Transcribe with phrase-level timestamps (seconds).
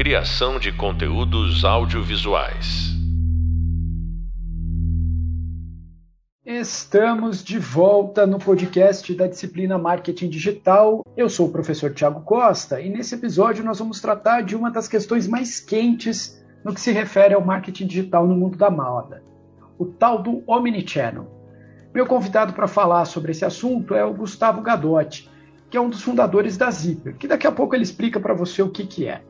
[0.00, 2.96] Criação de conteúdos audiovisuais.
[6.42, 11.04] Estamos de volta no podcast da disciplina Marketing Digital.
[11.14, 14.88] Eu sou o professor Tiago Costa e nesse episódio nós vamos tratar de uma das
[14.88, 19.22] questões mais quentes no que se refere ao marketing digital no mundo da moda,
[19.78, 21.26] o tal do Omnichannel.
[21.92, 25.28] Meu convidado para falar sobre esse assunto é o Gustavo Gadotti,
[25.68, 28.62] que é um dos fundadores da Zipper, que daqui a pouco ele explica para você
[28.62, 29.20] o que, que é.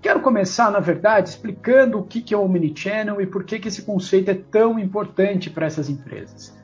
[0.00, 4.30] Quero começar, na verdade, explicando o que, é o Omnichannel e por que esse conceito
[4.30, 6.56] é tão importante para essas empresas.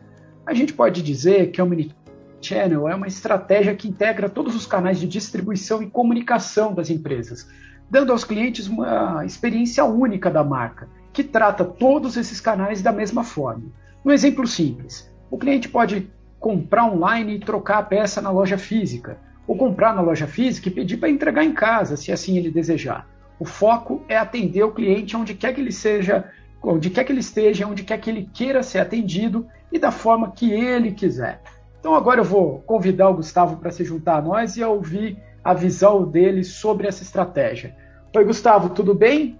[0.47, 4.99] A gente pode dizer que o Omnichannel é uma estratégia que integra todos os canais
[4.99, 7.49] de distribuição e comunicação das empresas,
[7.91, 13.23] dando aos clientes uma experiência única da marca, que trata todos esses canais da mesma
[13.25, 13.65] forma.
[14.05, 19.19] Um exemplo simples: o cliente pode comprar online e trocar a peça na loja física,
[19.47, 23.12] ou comprar na loja física e pedir para entregar em casa, se assim ele desejar.
[23.43, 26.27] O foco é atender o cliente onde quer que ele seja,
[26.63, 30.31] onde quer que ele esteja, onde quer que ele queira ser atendido e da forma
[30.31, 31.41] que ele quiser.
[31.81, 35.53] Então agora eu vou convidar o Gustavo para se juntar a nós e ouvir a
[35.53, 37.75] visão dele sobre essa estratégia.
[38.15, 39.37] Oi, Gustavo, tudo bem?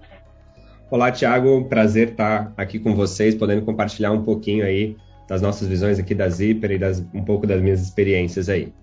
[0.91, 1.63] Olá, Thiago.
[1.69, 4.97] Prazer estar aqui com vocês, podendo compartilhar um pouquinho aí
[5.29, 8.73] das nossas visões aqui da Zipper e das, um pouco das minhas experiências aí.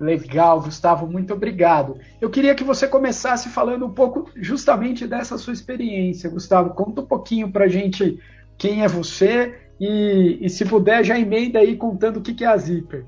[0.00, 1.96] Legal, Gustavo, muito obrigado.
[2.20, 6.70] Eu queria que você começasse falando um pouco justamente dessa sua experiência, Gustavo.
[6.70, 8.18] Conta um pouquinho para gente
[8.56, 12.56] quem é você e, e, se puder, já emenda aí contando o que é a
[12.56, 13.04] Zipper.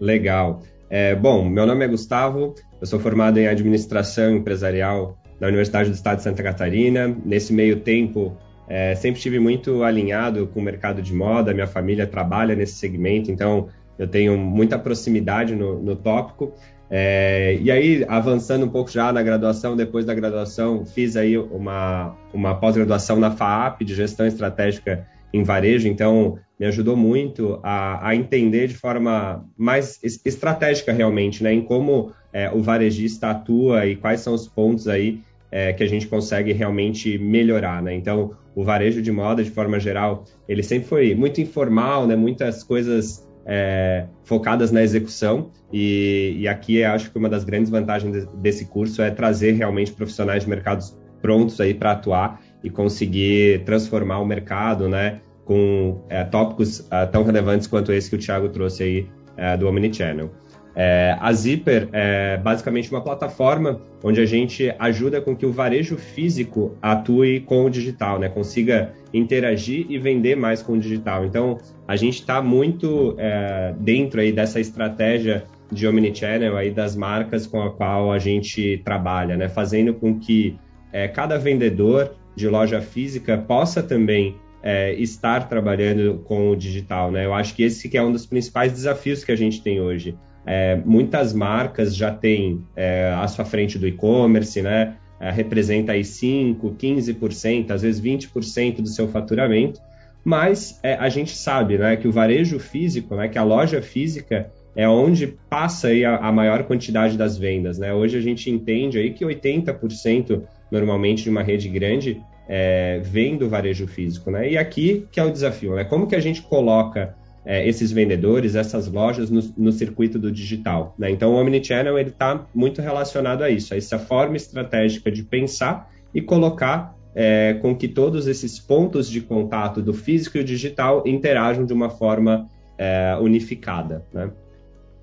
[0.00, 0.62] Legal.
[0.88, 5.94] É, bom, meu nome é Gustavo, eu sou formado em administração empresarial da Universidade do
[5.94, 7.08] Estado de Santa Catarina.
[7.24, 8.36] Nesse meio tempo,
[8.68, 13.30] é, sempre estive muito alinhado com o mercado de moda, minha família trabalha nesse segmento,
[13.30, 13.68] então
[14.02, 16.52] eu tenho muita proximidade no, no tópico.
[16.90, 22.14] É, e aí, avançando um pouco já na graduação, depois da graduação, fiz aí uma,
[22.34, 28.14] uma pós-graduação na FAAP de gestão estratégica em varejo, então me ajudou muito a, a
[28.14, 34.20] entender de forma mais estratégica realmente, né, em como é, o varejista atua e quais
[34.20, 37.94] são os pontos aí é, que a gente consegue realmente melhorar, né?
[37.94, 42.16] Então, o varejo de moda, de forma geral, ele sempre foi muito informal, né?
[42.16, 48.26] Muitas coisas é, focadas na execução e, e aqui acho que uma das grandes vantagens
[48.34, 54.18] desse curso é trazer realmente profissionais de mercados prontos aí para atuar e conseguir transformar
[54.18, 55.20] o mercado, né?
[55.44, 59.68] Com é, tópicos é, tão relevantes quanto esse que o Thiago trouxe aí é, do
[59.68, 60.30] Omnichannel.
[60.74, 65.96] É, a Zipper é basicamente uma plataforma onde a gente ajuda com que o varejo
[65.96, 68.28] físico atue com o digital, né?
[68.28, 71.24] consiga interagir e vender mais com o digital.
[71.24, 77.46] Então, a gente está muito é, dentro aí dessa estratégia de omnichannel aí das marcas
[77.46, 79.48] com a qual a gente trabalha, né?
[79.48, 80.58] fazendo com que
[80.92, 87.10] é, cada vendedor de loja física possa também é, estar trabalhando com o digital.
[87.10, 87.26] Né?
[87.26, 90.16] Eu acho que esse que é um dos principais desafios que a gente tem hoje
[90.46, 94.96] é, muitas marcas já têm é, à sua frente do e-commerce, né?
[95.20, 99.80] É, representa aí 5, 15%, às vezes 20% do seu faturamento,
[100.24, 104.50] mas é, a gente sabe né, que o varejo físico, né, que a loja física
[104.74, 107.78] é onde passa aí a, a maior quantidade das vendas.
[107.78, 107.92] Né?
[107.92, 113.48] Hoje a gente entende aí que 80% normalmente de uma rede grande é, vem do
[113.48, 114.30] varejo físico.
[114.30, 114.50] Né?
[114.50, 115.84] E aqui que é o desafio, né?
[115.84, 117.14] como que a gente coloca
[117.44, 120.94] é, esses vendedores, essas lojas no, no circuito do digital.
[120.98, 121.10] Né?
[121.10, 126.20] Então, o Omnichannel está muito relacionado a isso, a essa forma estratégica de pensar e
[126.20, 131.66] colocar é, com que todos esses pontos de contato do físico e o digital interajam
[131.66, 132.48] de uma forma
[132.78, 134.04] é, unificada.
[134.12, 134.30] Né?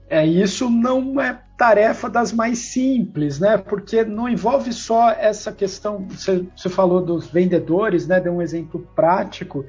[0.09, 3.57] É, isso não é tarefa das mais simples, né?
[3.57, 6.07] Porque não envolve só essa questão.
[6.09, 8.19] Você, você falou dos vendedores, né?
[8.19, 9.65] Deu um exemplo prático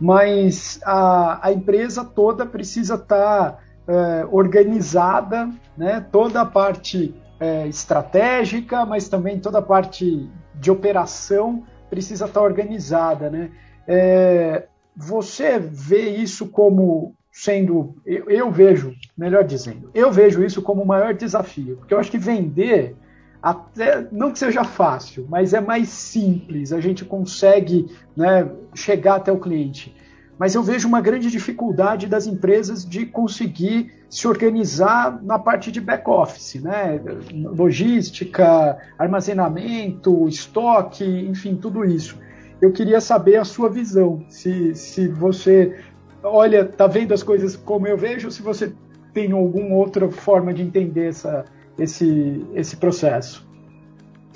[0.00, 6.04] mas a, a empresa toda precisa estar tá, é, organizada, né?
[6.10, 12.46] toda a parte é, estratégica, mas também toda a parte de operação precisa estar tá
[12.46, 13.30] organizada.
[13.30, 13.50] Né?
[13.86, 20.82] É, você vê isso como sendo, eu, eu, vejo, melhor dizendo, eu vejo isso como
[20.82, 22.96] o maior desafio, porque eu acho que vender
[23.44, 29.30] até não que seja fácil, mas é mais simples, a gente consegue né, chegar até
[29.30, 29.94] o cliente.
[30.38, 35.78] Mas eu vejo uma grande dificuldade das empresas de conseguir se organizar na parte de
[35.78, 36.98] back-office, né?
[37.34, 42.18] logística, armazenamento, estoque, enfim, tudo isso.
[42.62, 45.78] Eu queria saber a sua visão, se, se você
[46.22, 48.72] olha, está vendo as coisas como eu vejo, se você
[49.12, 51.44] tem alguma outra forma de entender essa,
[51.78, 53.46] esse, esse processo?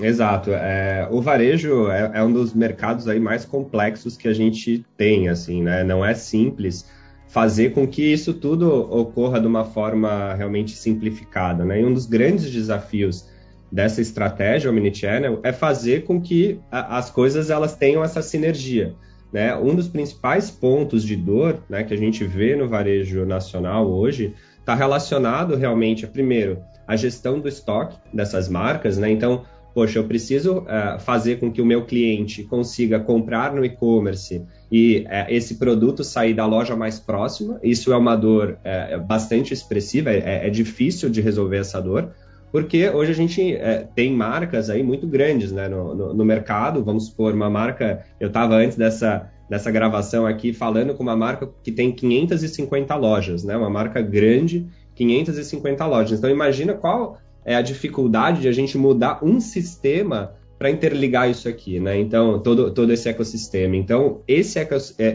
[0.00, 0.50] Exato.
[0.52, 5.28] É, o varejo é, é, um dos mercados aí mais complexos que a gente tem,
[5.28, 5.82] assim, né?
[5.82, 6.88] Não é simples
[7.26, 11.80] fazer com que isso tudo ocorra de uma forma realmente simplificada, né?
[11.80, 13.28] E um dos grandes desafios
[13.70, 18.94] dessa estratégia omnichannel é fazer com que a, as coisas elas tenham essa sinergia.
[19.32, 19.54] Né?
[19.56, 24.34] Um dos principais pontos de dor né, que a gente vê no varejo nacional hoje
[24.58, 26.58] está relacionado realmente, primeiro,
[26.88, 28.96] à gestão do estoque dessas marcas.
[28.96, 29.10] Né?
[29.10, 29.44] Então,
[29.74, 34.42] poxa, eu preciso uh, fazer com que o meu cliente consiga comprar no e-commerce
[34.72, 37.60] e uh, esse produto sair da loja mais próxima.
[37.62, 42.10] Isso é uma dor uh, bastante expressiva, é, é, difícil de resolver essa dor,
[42.50, 43.58] porque hoje a gente
[43.94, 46.82] tem marcas aí muito grandes né, no, no, no mercado.
[46.82, 51.48] Vamos supor, uma marca, eu estava antes dessa, dessa gravação aqui falando com uma marca
[51.62, 54.66] que tem 550 lojas, né, uma marca grande,
[54.98, 56.18] 550 lojas.
[56.18, 61.48] Então imagina qual é a dificuldade de a gente mudar um sistema para interligar isso
[61.48, 61.98] aqui, né?
[61.98, 63.76] Então, todo, todo esse ecossistema.
[63.76, 64.66] Então, esse é,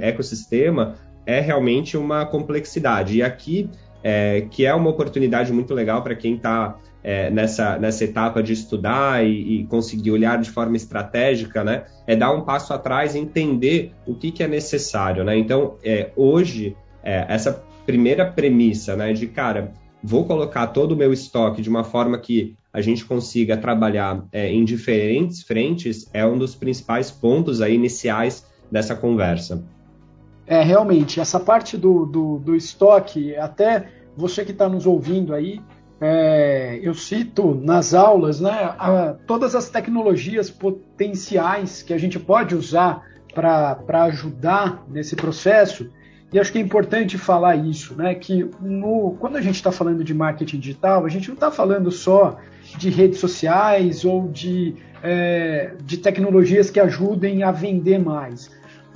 [0.08, 0.96] ecossistema
[1.26, 3.18] é realmente uma complexidade.
[3.18, 3.70] E aqui,
[4.02, 8.54] é, que é uma oportunidade muito legal para quem está é, nessa, nessa etapa de
[8.54, 11.84] estudar e, e, conseguir olhar de forma estratégica, né?
[12.08, 15.38] É dar um passo atrás e entender o que, que é necessário, né?
[15.38, 21.14] Então, é, hoje, é, essa primeira premissa, né, de cara, vou colocar todo o meu
[21.14, 26.38] estoque de uma forma que a gente consiga trabalhar é, em diferentes frentes, é um
[26.38, 29.64] dos principais pontos aí iniciais dessa conversa.
[30.46, 33.88] É, realmente, essa parte do, do, do estoque, até
[34.18, 35.62] você que está nos ouvindo aí,
[36.02, 42.56] é, eu cito nas aulas né, a, todas as tecnologias potenciais que a gente pode
[42.56, 45.90] usar para ajudar nesse processo.
[46.34, 48.16] E acho que é importante falar isso, né?
[48.16, 51.92] Que no, quando a gente está falando de marketing digital, a gente não está falando
[51.92, 52.40] só
[52.76, 58.50] de redes sociais ou de, é, de tecnologias que ajudem a vender mais.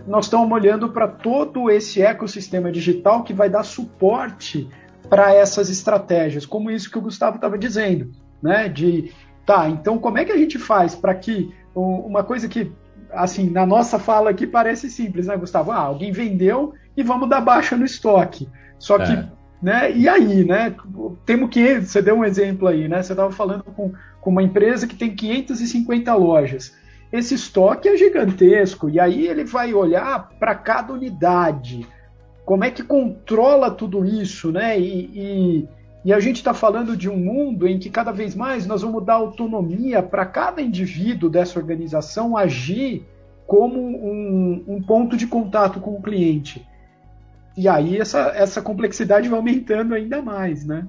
[0.07, 4.67] Nós estamos olhando para todo esse ecossistema digital que vai dar suporte
[5.07, 8.09] para essas estratégias, como isso que o Gustavo estava dizendo,
[8.41, 8.67] né?
[8.67, 9.11] De
[9.45, 12.71] tá, então como é que a gente faz para que uma coisa que
[13.17, 15.71] assim na nossa fala aqui parece simples, né, Gustavo?
[15.71, 18.47] Ah, alguém vendeu e vamos dar baixa no estoque.
[18.79, 19.27] Só que, é.
[19.61, 19.91] né?
[19.91, 20.75] E aí, né?
[21.25, 23.01] Temos que você deu um exemplo aí, né?
[23.01, 23.91] Você estava falando com,
[24.21, 26.75] com uma empresa que tem 550 lojas.
[27.11, 31.87] Esse estoque é gigantesco e aí ele vai olhar para cada unidade.
[32.45, 34.79] Como é que controla tudo isso, né?
[34.79, 35.69] E, e,
[36.05, 39.03] e a gente está falando de um mundo em que cada vez mais nós vamos
[39.05, 43.05] dar autonomia para cada indivíduo dessa organização agir
[43.45, 46.65] como um, um ponto de contato com o cliente.
[47.57, 50.87] E aí essa, essa complexidade vai aumentando ainda mais, né?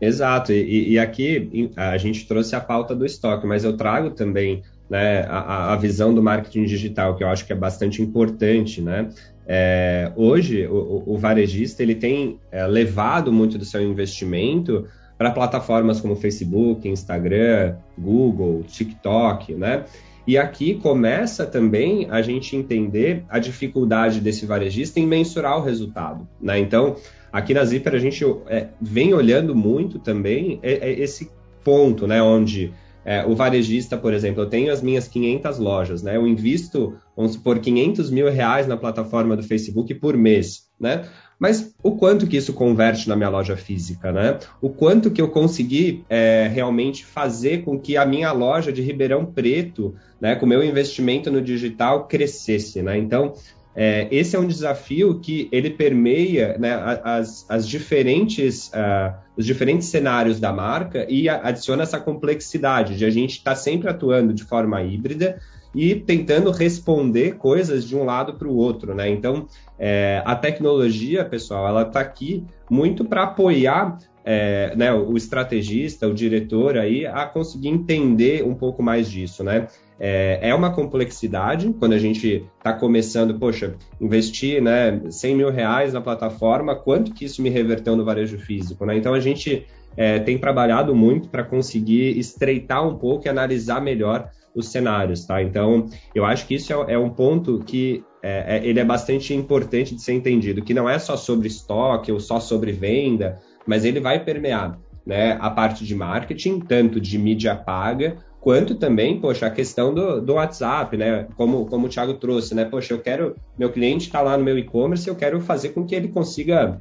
[0.00, 4.62] Exato, e, e aqui a gente trouxe a pauta do estoque, mas eu trago também
[4.88, 9.10] né, a, a, visão do marketing digital, que eu acho que é bastante importante, né?
[9.52, 14.86] É, hoje, o, o, varejista ele tem é, levado muito do seu investimento
[15.18, 19.86] para plataformas como Facebook, Instagram, Google, TikTok, né?
[20.24, 26.28] E aqui começa também a gente entender a dificuldade desse varejista em mensurar o resultado.
[26.40, 26.60] Né?
[26.60, 26.94] Então,
[27.32, 31.28] aqui na Zipper a gente é, vem olhando muito também é, é esse
[31.64, 32.72] ponto, né, onde
[33.10, 36.16] é, o varejista, por exemplo, eu tenho as minhas 500 lojas, né?
[36.16, 41.08] Eu invisto, vamos supor, 500 mil reais na plataforma do Facebook por mês, né?
[41.36, 44.38] Mas o quanto que isso converte na minha loja física, né?
[44.62, 49.26] O quanto que eu consegui é, realmente fazer com que a minha loja de Ribeirão
[49.26, 52.96] Preto, né, com o meu investimento no digital, crescesse, né?
[52.96, 53.34] Então,
[53.82, 59.88] é, esse é um desafio que ele permeia né, as, as diferentes, uh, os diferentes
[59.88, 64.44] cenários da marca e adiciona essa complexidade de a gente estar tá sempre atuando de
[64.44, 65.40] forma híbrida
[65.74, 69.08] e tentando responder coisas de um lado para o outro, né?
[69.08, 69.46] Então,
[69.78, 76.14] é, a tecnologia, pessoal, ela está aqui muito para apoiar é, né, o estrategista, o
[76.14, 79.66] diretor aí a conseguir entender um pouco mais disso, né?
[79.98, 85.92] É, é uma complexidade quando a gente está começando, poxa, investir né, 100 mil reais
[85.92, 88.96] na plataforma, quanto que isso me reverteu no varejo físico, né?
[88.96, 94.30] Então a gente é, tem trabalhado muito para conseguir estreitar um pouco e analisar melhor
[94.54, 95.42] os cenários, tá?
[95.42, 99.32] Então, eu acho que isso é, é um ponto que é, é, ele é bastante
[99.32, 103.84] importante de ser entendido, que não é só sobre estoque ou só sobre venda, mas
[103.84, 109.46] ele vai permear né, a parte de marketing, tanto de mídia paga, quanto também, poxa,
[109.46, 111.26] a questão do, do WhatsApp, né?
[111.36, 112.64] Como, como o Thiago trouxe, né?
[112.64, 115.94] Poxa, eu quero, meu cliente está lá no meu e-commerce, eu quero fazer com que
[115.94, 116.80] ele consiga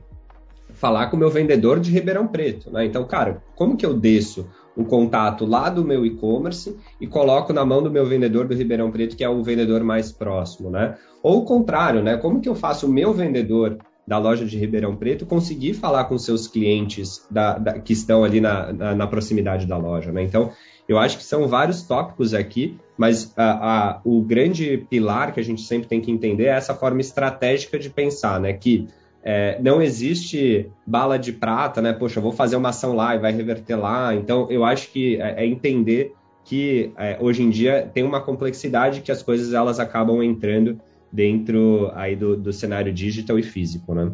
[0.73, 2.85] falar com o meu vendedor de Ribeirão Preto, né?
[2.85, 7.65] Então, cara, como que eu desço o contato lá do meu e-commerce e coloco na
[7.65, 10.95] mão do meu vendedor do Ribeirão Preto, que é o vendedor mais próximo, né?
[11.21, 12.15] Ou o contrário, né?
[12.15, 13.77] Como que eu faço o meu vendedor
[14.09, 18.41] da loja de Ribeirão Preto conseguir falar com seus clientes da, da, que estão ali
[18.41, 20.23] na, na, na, proximidade da loja, né?
[20.23, 20.49] Então,
[20.87, 25.43] eu acho que são vários tópicos aqui, mas a, a, o grande pilar que a
[25.43, 28.51] gente sempre tem que entender é essa forma estratégica de pensar, né?
[28.51, 28.87] Que
[29.23, 31.93] é, não existe bala de prata, né?
[31.93, 34.15] Poxa, vou fazer uma ação lá e vai reverter lá.
[34.15, 39.01] Então, eu acho que é, é entender que é, hoje em dia tem uma complexidade
[39.01, 44.11] que as coisas elas acabam entrando dentro aí do, do cenário digital e físico, né?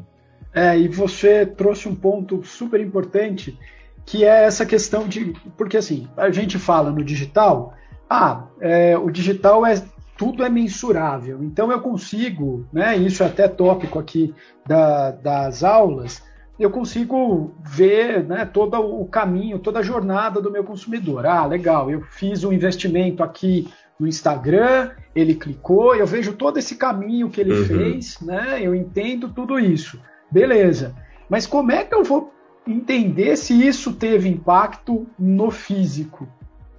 [0.53, 3.57] É, e você trouxe um ponto super importante,
[4.05, 5.33] que é essa questão de.
[5.57, 7.73] Porque assim, a gente fala no digital,
[8.09, 9.81] ah, é, o digital é
[10.17, 11.43] tudo é mensurável.
[11.43, 14.33] Então eu consigo, né, isso é até tópico aqui
[14.65, 16.23] da, das aulas,
[16.57, 21.25] eu consigo ver né, todo o caminho, toda a jornada do meu consumidor.
[21.25, 23.67] Ah, legal, eu fiz um investimento aqui
[23.99, 27.65] no Instagram, ele clicou, eu vejo todo esse caminho que ele uhum.
[27.65, 28.59] fez, né?
[28.61, 29.99] Eu entendo tudo isso.
[30.29, 30.93] Beleza.
[31.29, 32.33] Mas como é que eu vou
[32.67, 36.27] entender se isso teve impacto no físico?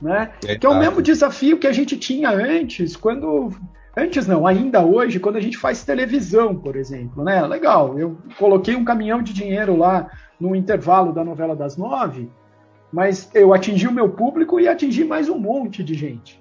[0.01, 0.31] Né?
[0.47, 3.51] É que é o mesmo desafio que a gente tinha antes, quando.
[3.99, 7.41] Antes não, ainda hoje, quando a gente faz televisão, por exemplo, né?
[7.47, 12.31] Legal, eu coloquei um caminhão de dinheiro lá no intervalo da novela das nove,
[12.93, 16.39] mas eu atingi o meu público e atingi mais um monte de gente.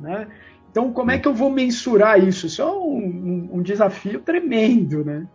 [0.00, 0.28] Né?
[0.70, 2.46] Então, como é que eu vou mensurar isso?
[2.46, 5.26] Isso é um, um desafio tremendo, né?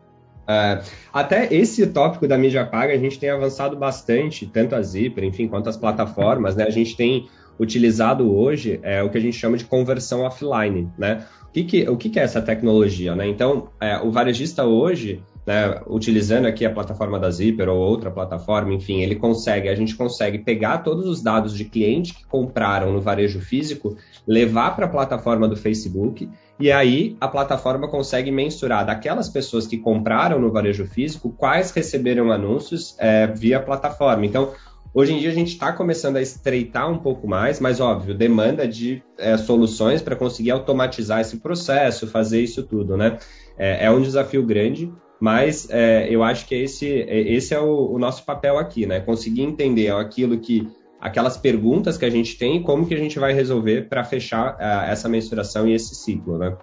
[0.48, 5.24] É, até esse tópico da mídia paga a gente tem avançado bastante, tanto a Zipper,
[5.24, 6.66] enfim, quanto as plataformas, né?
[6.66, 7.30] A gente tem
[7.60, 11.26] utilizado hoje é o que a gente chama de conversão offline, né?
[11.48, 13.28] O que, que, o que, que é essa tecnologia, né?
[13.28, 18.74] Então, é, o varejista hoje, né, utilizando aqui a plataforma da Zipper ou outra plataforma,
[18.74, 23.02] enfim, ele consegue, a gente consegue pegar todos os dados de clientes que compraram no
[23.02, 23.98] varejo físico,
[24.28, 29.78] levar para a plataforma do Facebook e aí a plataforma consegue mensurar daquelas pessoas que
[29.78, 34.26] compraram no varejo físico quais receberam anúncios é, via plataforma.
[34.26, 34.54] Então,
[34.96, 38.68] Hoje em dia a gente está começando a estreitar um pouco mais, mas óbvio, demanda
[38.68, 43.18] de é, soluções para conseguir automatizar esse processo, fazer isso tudo, né?
[43.58, 47.94] É, é um desafio grande, mas é, eu acho que esse, é, esse é o,
[47.94, 49.00] o, nosso papel aqui, né?
[49.00, 50.68] Conseguir entender aquilo que
[51.00, 54.56] aquelas perguntas que a gente tem e como que a gente vai resolver para fechar
[54.56, 56.56] uh, essa mensuração e esse ciclo, né?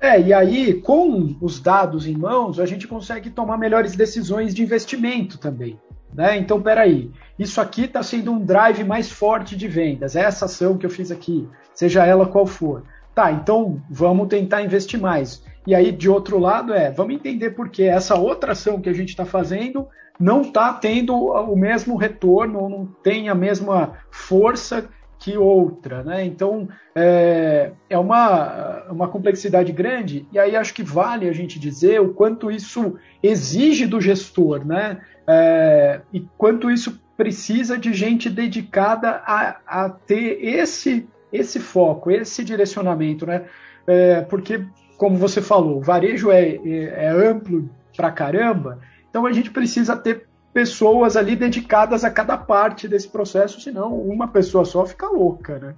[0.00, 4.62] É, e aí, com os dados em mãos, a gente consegue tomar melhores decisões de
[4.62, 5.78] investimento também.
[6.14, 6.38] Né?
[6.38, 10.78] Então, peraí, isso aqui está sendo um drive mais forte de vendas, é essa ação
[10.78, 12.84] que eu fiz aqui, seja ela qual for.
[13.18, 15.42] Tá, então vamos tentar investir mais.
[15.66, 18.92] E aí, de outro lado, é, vamos entender por que essa outra ação que a
[18.92, 19.88] gente está fazendo
[20.20, 26.24] não está tendo o mesmo retorno, não tem a mesma força que outra, né?
[26.24, 32.00] Então é, é uma, uma complexidade grande, e aí acho que vale a gente dizer
[32.00, 35.00] o quanto isso exige do gestor, né?
[35.26, 42.44] É, e quanto isso precisa de gente dedicada a, a ter esse, esse foco, esse
[42.44, 43.44] direcionamento, né?
[43.86, 44.64] É, porque,
[44.96, 49.96] como você falou, o varejo é, é, é amplo pra caramba, então a gente precisa
[49.96, 55.58] ter pessoas ali dedicadas a cada parte desse processo, senão uma pessoa só fica louca,
[55.58, 55.74] né?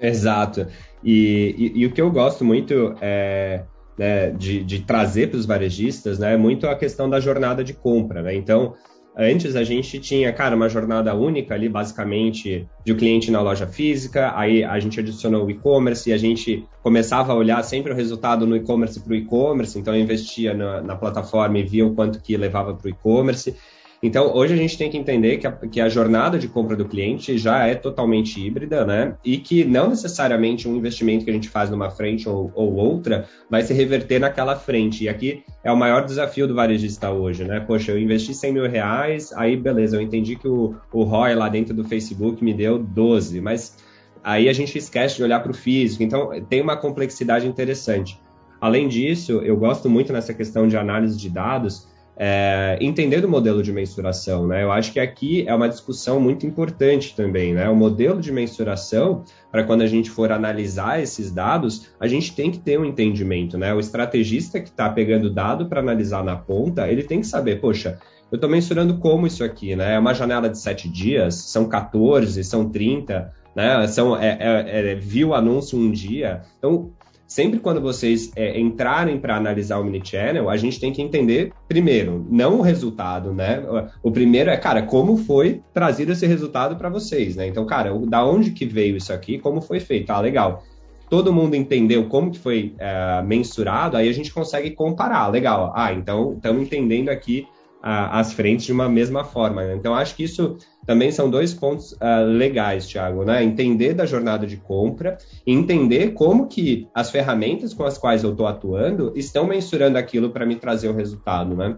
[0.00, 0.66] Exato.
[1.02, 3.64] E, e, e o que eu gosto muito é,
[3.96, 7.74] né, de, de, trazer para os varejistas né, é muito a questão da jornada de
[7.74, 8.22] compra.
[8.22, 8.34] Né?
[8.34, 8.74] Então,
[9.20, 13.40] Antes a gente tinha, cara, uma jornada única ali, basicamente, de o um cliente na
[13.40, 17.90] loja física, aí a gente adicionou o e-commerce e a gente começava a olhar sempre
[17.90, 21.84] o resultado no e-commerce para o e-commerce, então eu investia na, na plataforma e via
[21.84, 23.56] o quanto que levava para o e-commerce.
[24.00, 26.84] Então, hoje a gente tem que entender que a, que a, jornada de compra do
[26.84, 29.16] cliente já é totalmente híbrida, né?
[29.24, 33.28] E que não necessariamente um investimento que a gente faz numa frente ou, ou outra
[33.50, 35.04] vai se reverter naquela frente.
[35.04, 37.58] E aqui é o maior desafio do varejista hoje, né?
[37.58, 41.48] Poxa, eu investi 100 mil reais, aí beleza, eu entendi que o, o ROI lá
[41.48, 43.76] dentro do Facebook me deu 12, mas
[44.22, 46.04] aí a gente esquece de olhar para o físico.
[46.04, 48.20] Então, tem uma complexidade interessante.
[48.60, 51.88] Além disso, eu gosto muito nessa questão de análise de dados
[52.20, 54.64] é, entender do modelo de mensuração, né?
[54.64, 57.68] Eu acho que aqui é uma discussão muito importante também, né?
[57.68, 59.22] O modelo de mensuração,
[59.52, 63.56] para quando a gente for analisar esses dados, a gente tem que ter um entendimento,
[63.56, 63.72] né?
[63.72, 68.00] O estrategista que está pegando dado para analisar na ponta, ele tem que saber, poxa,
[68.32, 69.94] eu estou mensurando como isso aqui, né?
[69.94, 73.86] É uma janela de sete dias, são 14, são 30, né?
[73.86, 76.42] São, é, é, é, viu o anúncio um dia.
[76.58, 76.90] Então,
[77.28, 82.26] sempre quando vocês é, entrarem para analisar o Minichannel, a gente tem que entender, primeiro,
[82.30, 83.62] não o resultado, né?
[84.02, 87.46] O primeiro é, cara, como foi trazido esse resultado para vocês, né?
[87.46, 90.10] Então, cara, da onde que veio isso aqui, como foi feito?
[90.10, 90.64] Ah, legal.
[91.10, 95.28] Todo mundo entendeu como que foi é, mensurado, aí a gente consegue comparar.
[95.28, 95.72] Legal.
[95.76, 97.46] Ah, então estamos entendendo aqui
[97.82, 99.64] as frentes de uma mesma forma.
[99.64, 99.74] Né?
[99.74, 100.56] Então, acho que isso
[100.86, 103.42] também são dois pontos uh, legais, Thiago, né?
[103.44, 108.32] Entender da jornada de compra e entender como que as ferramentas com as quais eu
[108.32, 111.76] estou atuando estão mensurando aquilo para me trazer o resultado, né?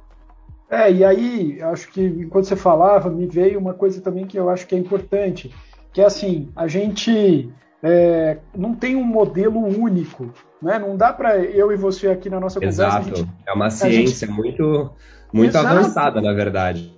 [0.71, 4.49] É, e aí, acho que enquanto você falava, me veio uma coisa também que eu
[4.49, 5.53] acho que é importante,
[5.93, 7.51] que é assim, a gente
[7.83, 10.79] é, não tem um modelo único, né?
[10.79, 12.99] Não dá para eu e você aqui na nossa Exato.
[12.99, 13.23] conversa...
[13.23, 14.37] Exato, é uma ciência gente...
[14.37, 14.93] muito
[15.33, 15.67] muito Exato.
[15.67, 16.95] avançada, na verdade.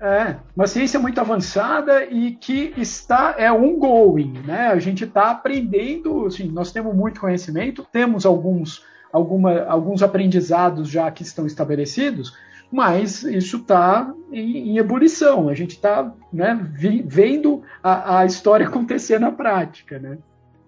[0.00, 4.68] É, uma ciência muito avançada e que está é ongoing, né?
[4.68, 11.10] A gente está aprendendo, assim, nós temos muito conhecimento, temos alguns, alguma, alguns aprendizados já
[11.10, 12.36] que estão estabelecidos,
[12.70, 15.48] mas isso está em, em, ebulição.
[15.48, 16.58] A gente está né,
[17.06, 20.18] vendo a, a história acontecer na prática, né?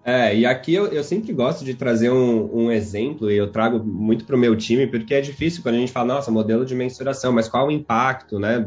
[0.03, 3.83] É, e aqui eu, eu sempre gosto de trazer um, um exemplo, e eu trago
[3.83, 6.73] muito para o meu time, porque é difícil quando a gente fala, nossa, modelo de
[6.73, 8.65] mensuração, mas qual o impacto, né?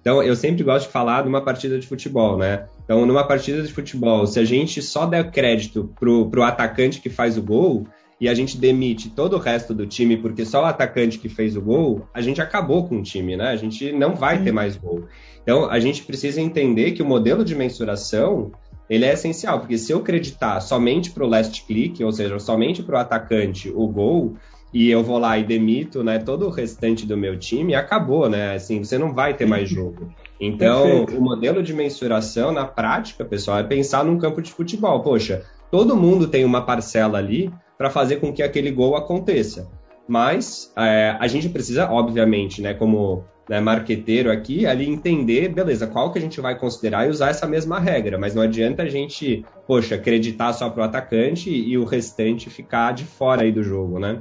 [0.00, 2.66] Então, eu sempre gosto de falar de uma partida de futebol, né?
[2.84, 7.08] Então, numa partida de futebol, se a gente só der crédito pro, pro atacante que
[7.08, 7.86] faz o gol,
[8.20, 11.56] e a gente demite todo o resto do time porque só o atacante que fez
[11.56, 13.48] o gol, a gente acabou com o time, né?
[13.48, 15.04] A gente não vai ter mais gol.
[15.42, 18.50] Então, a gente precisa entender que o modelo de mensuração
[18.88, 22.82] ele é essencial, porque se eu acreditar somente para o last click, ou seja, somente
[22.82, 24.36] para o atacante o gol,
[24.72, 28.56] e eu vou lá e demito né, todo o restante do meu time, acabou, né?
[28.56, 30.12] Assim, você não vai ter mais jogo.
[30.40, 31.16] Então, Perfeito.
[31.16, 35.00] o modelo de mensuração, na prática, pessoal, é pensar num campo de futebol.
[35.00, 39.70] Poxa, todo mundo tem uma parcela ali para fazer com que aquele gol aconteça.
[40.08, 46.12] Mas é, a gente precisa, obviamente, né, como né, marqueteiro aqui, ali entender, beleza, qual
[46.12, 49.44] que a gente vai considerar e usar essa mesma regra, mas não adianta a gente,
[49.66, 54.18] poxa, acreditar só pro atacante e o restante ficar de fora aí do jogo, né?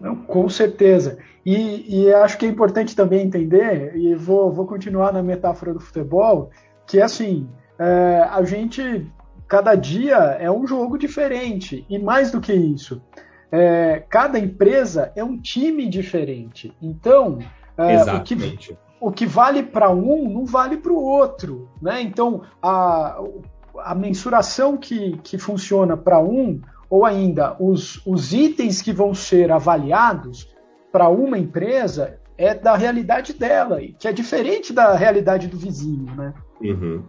[0.00, 1.18] Não, com certeza.
[1.44, 5.80] E, e, acho que é importante também entender, e vou, vou continuar na metáfora do
[5.80, 6.50] futebol,
[6.86, 9.06] que assim, é, a gente,
[9.48, 13.00] cada dia é um jogo diferente, e mais do que isso,
[13.50, 16.72] é, cada empresa é um time diferente.
[16.80, 17.38] Então,
[17.76, 18.36] é, o, que,
[19.00, 21.68] o que vale para um não vale para o outro.
[21.80, 22.02] Né?
[22.02, 23.20] Então, a,
[23.78, 29.50] a mensuração que, que funciona para um, ou ainda os, os itens que vão ser
[29.52, 30.48] avaliados
[30.92, 36.14] para uma empresa, é da realidade dela, que é diferente da realidade do vizinho.
[36.14, 36.34] Né?
[36.60, 37.02] Uhum.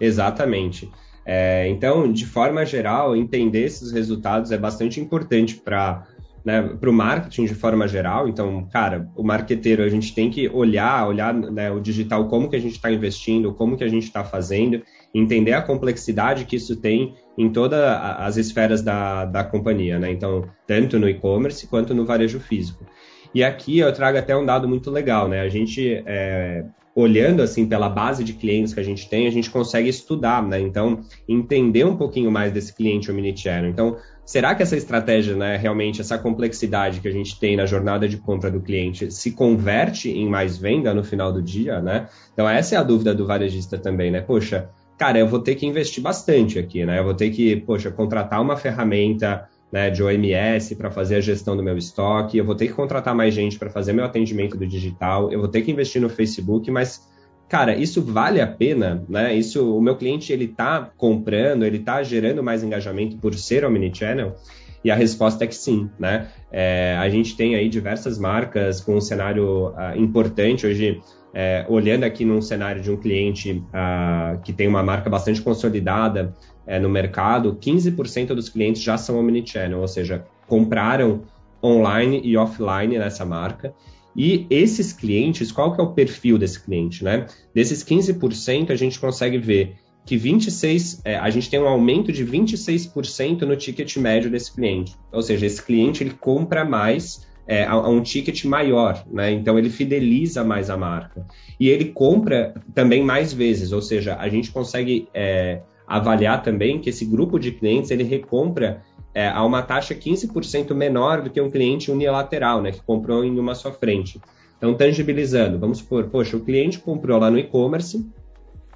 [0.00, 0.90] Exatamente.
[1.26, 6.06] É, então, de forma geral, entender esses resultados é bastante importante para
[6.46, 8.28] né, para o marketing de forma geral.
[8.28, 12.54] Então, cara, o marqueteiro, a gente tem que olhar, olhar né, o digital, como que
[12.54, 14.80] a gente está investindo, como que a gente está fazendo,
[15.12, 20.12] entender a complexidade que isso tem em todas as esferas da, da companhia, né?
[20.12, 22.86] Então, tanto no e-commerce quanto no varejo físico.
[23.34, 25.40] E aqui eu trago até um dado muito legal, né?
[25.40, 26.64] A gente, é,
[26.96, 30.58] olhando assim pela base de clientes que a gente tem, a gente consegue estudar, né?
[30.58, 33.70] Então, entender um pouquinho mais desse cliente omnichannel.
[33.70, 38.08] Então, será que essa estratégia, né, realmente essa complexidade que a gente tem na jornada
[38.08, 42.08] de compra do cliente se converte em mais venda no final do dia, né?
[42.32, 44.22] Então essa é a dúvida do varejista também, né?
[44.22, 46.98] Poxa, cara, eu vou ter que investir bastante aqui, né?
[46.98, 51.56] Eu vou ter que, poxa, contratar uma ferramenta né, de OMS para fazer a gestão
[51.56, 54.66] do meu estoque, eu vou ter que contratar mais gente para fazer meu atendimento do
[54.66, 57.06] digital, eu vou ter que investir no Facebook, mas
[57.48, 59.34] cara, isso vale a pena, né?
[59.34, 64.36] Isso, o meu cliente ele tá comprando, ele tá gerando mais engajamento por ser omnichannel?
[64.84, 66.28] E a resposta é que sim, né?
[66.50, 71.00] É, a gente tem aí diversas marcas com um cenário uh, importante hoje.
[71.38, 76.34] É, olhando aqui num cenário de um cliente uh, que tem uma marca bastante consolidada
[76.66, 81.24] é, no mercado, 15% dos clientes já são omnichannel, ou seja, compraram
[81.62, 83.74] online e offline nessa marca.
[84.16, 87.26] E esses clientes, qual que é o perfil desse cliente, né?
[87.54, 92.24] Desses 15%, a gente consegue ver que 26, é, a gente tem um aumento de
[92.24, 94.94] 26% no ticket médio desse cliente.
[95.12, 99.30] Ou seja, esse cliente ele compra mais é, a, a, um ticket maior, né?
[99.30, 101.26] Então ele fideliza mais a marca.
[101.58, 106.90] E ele compra também mais vezes, ou seja, a gente consegue é, avaliar também que
[106.90, 108.82] esse grupo de clientes ele recompra
[109.14, 113.38] é, a uma taxa 15% menor do que um cliente unilateral, né, que comprou em
[113.38, 114.20] uma só frente.
[114.58, 118.06] Então, tangibilizando, vamos supor, poxa, o cliente comprou lá no e-commerce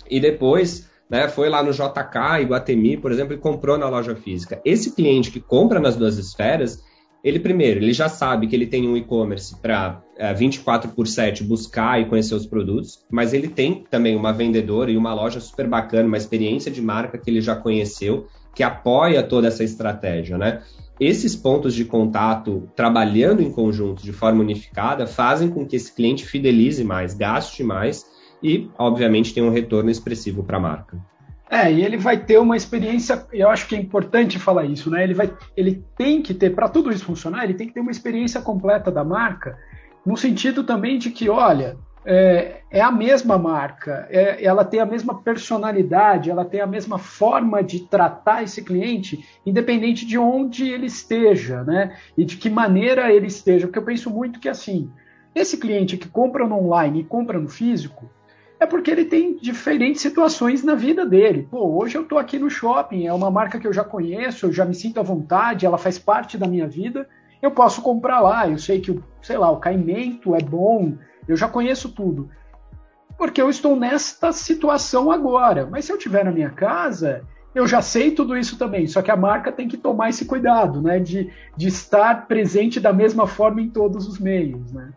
[0.08, 4.60] e depois né, foi lá no JK, Iguatemi, por exemplo, e comprou na loja física.
[4.64, 6.82] Esse cliente que compra nas duas esferas,
[7.22, 11.44] ele primeiro, ele já sabe que ele tem um e-commerce para é, 24 por 7
[11.44, 15.66] buscar e conhecer os produtos, mas ele tem também uma vendedora e uma loja super
[15.66, 20.62] bacana, uma experiência de marca que ele já conheceu, que apoia toda essa estratégia, né?
[20.98, 26.26] Esses pontos de contato, trabalhando em conjunto de forma unificada, fazem com que esse cliente
[26.26, 28.04] fidelize mais, gaste mais
[28.42, 31.09] e, obviamente, tenha um retorno expressivo para a marca.
[31.50, 35.02] É, e ele vai ter uma experiência, eu acho que é importante falar isso, né?
[35.02, 37.90] Ele, vai, ele tem que ter, para tudo isso funcionar, ele tem que ter uma
[37.90, 39.58] experiência completa da marca,
[40.06, 44.86] no sentido também de que, olha, é, é a mesma marca, é, ela tem a
[44.86, 50.86] mesma personalidade, ela tem a mesma forma de tratar esse cliente, independente de onde ele
[50.86, 51.96] esteja, né?
[52.16, 54.88] E de que maneira ele esteja, porque eu penso muito que assim,
[55.34, 58.08] esse cliente que compra no online e compra no físico,
[58.60, 61.48] é porque ele tem diferentes situações na vida dele.
[61.50, 64.52] Pô, hoje eu estou aqui no shopping, é uma marca que eu já conheço, eu
[64.52, 67.08] já me sinto à vontade, ela faz parte da minha vida.
[67.40, 70.92] Eu posso comprar lá, eu sei que, sei lá, o caimento é bom,
[71.26, 72.28] eu já conheço tudo.
[73.16, 75.66] Porque eu estou nesta situação agora.
[75.66, 78.86] Mas se eu estiver na minha casa, eu já sei tudo isso também.
[78.86, 80.98] Só que a marca tem que tomar esse cuidado, né?
[80.98, 84.90] De, de estar presente da mesma forma em todos os meios, né?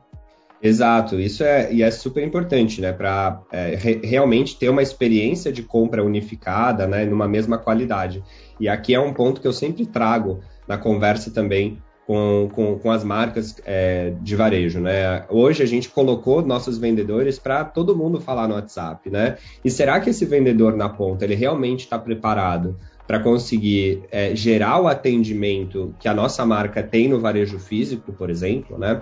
[0.63, 5.51] Exato, isso é, e é super importante, né, para é, re, realmente ter uma experiência
[5.51, 8.23] de compra unificada, né, numa mesma qualidade.
[8.57, 12.91] E aqui é um ponto que eu sempre trago na conversa também com, com, com
[12.91, 15.25] as marcas é, de varejo, né?
[15.29, 19.37] Hoje a gente colocou nossos vendedores para todo mundo falar no WhatsApp, né?
[19.63, 24.81] E será que esse vendedor na ponta ele realmente está preparado para conseguir é, gerar
[24.81, 29.01] o atendimento que a nossa marca tem no varejo físico, por exemplo, né?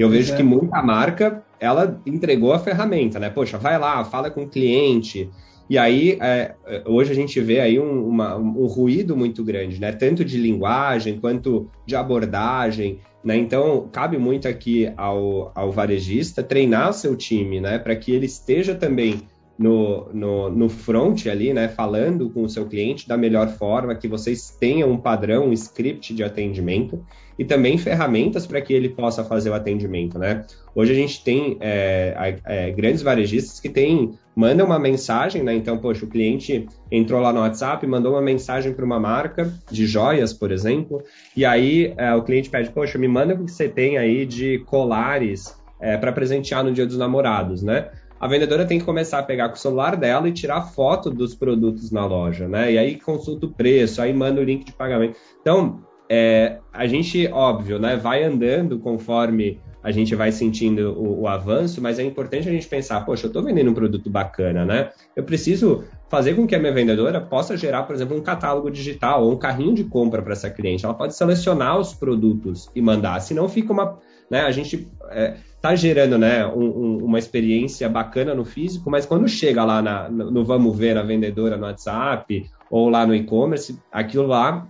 [0.00, 0.36] Eu vejo é.
[0.38, 3.28] que muita marca, ela entregou a ferramenta, né?
[3.28, 5.28] Poxa, vai lá, fala com o cliente.
[5.68, 9.78] E aí, é, é, hoje a gente vê aí um, uma, um ruído muito grande,
[9.78, 9.92] né?
[9.92, 13.36] Tanto de linguagem quanto de abordagem, né?
[13.36, 17.78] Então, cabe muito aqui ao, ao varejista treinar o seu time, né?
[17.78, 19.20] Para que ele esteja também
[19.60, 24.08] no, no, no front ali, né, falando com o seu cliente da melhor forma, que
[24.08, 27.04] vocês tenham um padrão, um script de atendimento
[27.38, 30.46] e também ferramentas para que ele possa fazer o atendimento, né?
[30.74, 35.54] Hoje a gente tem é, é, grandes varejistas que tem, mandam uma mensagem, né?
[35.54, 39.86] Então, poxa, o cliente entrou lá no WhatsApp, mandou uma mensagem para uma marca de
[39.86, 41.02] joias, por exemplo,
[41.36, 44.60] e aí é, o cliente pede, poxa, me manda o que você tem aí de
[44.60, 47.90] colares é, para presentear no Dia dos Namorados, né?
[48.20, 51.34] A vendedora tem que começar a pegar com o celular dela e tirar foto dos
[51.34, 52.70] produtos na loja, né?
[52.70, 55.18] E aí consulta o preço, aí manda o link de pagamento.
[55.40, 61.28] Então, é, a gente, óbvio, né, vai andando conforme a gente vai sentindo o, o,
[61.28, 64.90] avanço, mas é importante a gente pensar, poxa, eu estou vendendo um produto bacana, né?
[65.16, 69.24] Eu preciso fazer com que a minha vendedora possa gerar, por exemplo, um catálogo digital
[69.24, 70.84] ou um carrinho de compra para essa cliente.
[70.84, 73.98] Ela pode selecionar os produtos e mandar, senão fica uma.
[74.30, 79.04] Né, a gente é, tá gerando né, um, um, uma experiência bacana no físico, mas
[79.04, 83.78] quando chega lá na, no, Vamos Ver, na vendedora no WhatsApp ou lá no e-commerce,
[83.92, 84.66] aquilo lá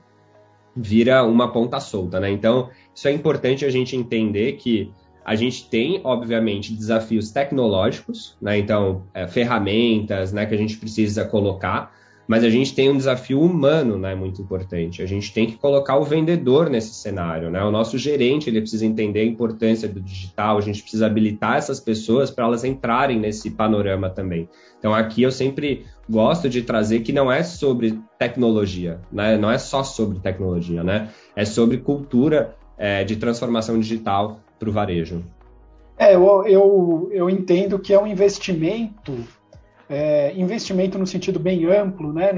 [0.74, 2.30] vira uma ponta solta, né?
[2.30, 4.90] Então, isso é importante a gente entender que
[5.24, 8.58] a gente tem, obviamente, desafios tecnológicos, né?
[8.58, 11.92] Então, é, ferramentas né, que a gente precisa colocar,
[12.30, 15.02] mas a gente tem um desafio humano, né, muito importante.
[15.02, 17.60] A gente tem que colocar o vendedor nesse cenário, né?
[17.64, 21.80] O nosso gerente, ele precisa entender a importância do digital, a gente precisa habilitar essas
[21.80, 24.48] pessoas para elas entrarem nesse panorama também.
[24.78, 29.36] Então aqui eu sempre gosto de trazer que não é sobre tecnologia, né?
[29.36, 31.08] Não é só sobre tecnologia, né?
[31.34, 35.24] É sobre cultura é, de transformação digital para o varejo.
[35.98, 39.18] É, eu, eu, eu entendo que é um investimento
[39.90, 42.30] é, investimento no sentido bem amplo, né?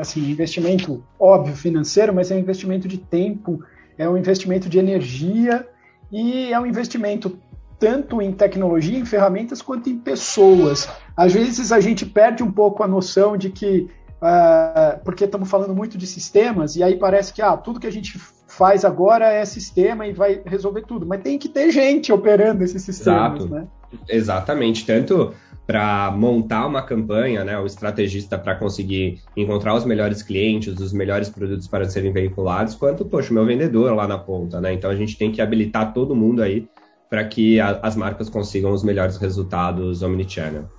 [0.00, 3.62] Assim, investimento óbvio financeiro, mas é um investimento de tempo,
[3.98, 5.68] é um investimento de energia
[6.10, 7.38] e é um investimento
[7.78, 10.88] tanto em tecnologia, em ferramentas, quanto em pessoas.
[11.14, 13.90] Às vezes a gente perde um pouco a noção de que,
[14.22, 17.92] uh, porque estamos falando muito de sistemas, e aí parece que ah, tudo que a
[17.92, 22.64] gente faz agora é sistema e vai resolver tudo, mas tem que ter gente operando
[22.64, 23.54] esses sistemas, Exato.
[23.54, 23.66] né?
[24.08, 25.34] Exatamente, tanto
[25.66, 31.28] para montar uma campanha, né, o estrategista para conseguir encontrar os melhores clientes, os melhores
[31.28, 34.72] produtos para serem veiculados, quanto, poxa, o meu vendedor lá na ponta, né?
[34.72, 36.68] Então a gente tem que habilitar todo mundo aí
[37.10, 40.70] para que a, as marcas consigam os melhores resultados omnichannel.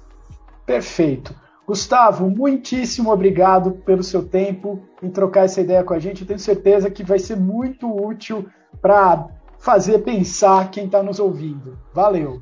[0.66, 1.36] Perfeito.
[1.68, 6.22] Gustavo, muitíssimo obrigado pelo seu tempo em trocar essa ideia com a gente.
[6.22, 8.48] Eu tenho certeza que vai ser muito útil
[8.82, 9.28] para
[9.60, 11.78] fazer pensar quem está nos ouvindo.
[11.94, 12.42] Valeu!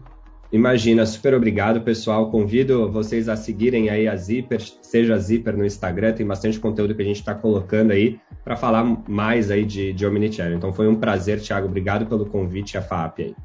[0.51, 2.29] Imagina, super obrigado, pessoal.
[2.29, 6.95] Convido vocês a seguirem aí a Zipper, seja a Zipper no Instagram, tem bastante conteúdo
[6.95, 10.57] que a gente está colocando aí para falar mais aí de, de Omnichannel.
[10.57, 11.67] Então foi um prazer, Thiago.
[11.67, 13.35] Obrigado pelo convite a FAP aí.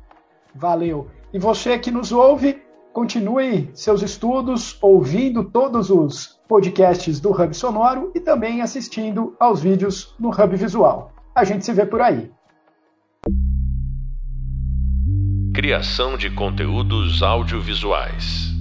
[0.54, 1.08] Valeu.
[1.32, 8.10] E você que nos ouve, continue seus estudos ouvindo todos os podcasts do Hub Sonoro
[8.14, 11.12] e também assistindo aos vídeos no Hub Visual.
[11.34, 12.30] A gente se vê por aí.
[15.60, 18.59] Criação de conteúdos audiovisuais.